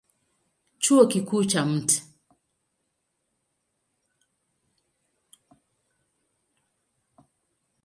[0.81, 1.89] Chuo Kikuu cha Mt.